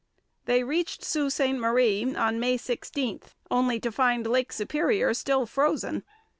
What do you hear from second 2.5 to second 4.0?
16, only to